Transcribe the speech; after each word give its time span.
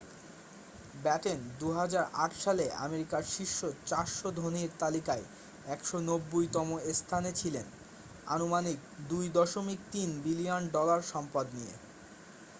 Batten 0.95 1.39
2008 1.59 2.43
সালে 2.43 2.65
আমেরিকার 2.79 3.23
শীর্ষ 3.33 3.59
400 3.91 4.39
ধনীর 4.39 4.69
তালিকায় 4.79 5.25
190তম 5.75 6.67
স্থানে 6.99 7.31
ছিলেন 7.33 7.65
আনুমানিক 8.27 8.77
2.3 9.09 10.25
বিলিয়ন 10.25 10.61
ডলায় 10.75 11.05
সম্পদ 11.11 11.45
নিয়ে 11.53 11.75